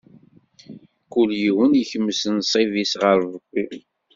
Kul 1.11 1.29
yiwen 1.41 1.71
ikmes 1.81 2.21
nnṣib-is 2.27 2.93
ɣeṛ 3.01 3.19
Ṛebbi. 3.33 3.79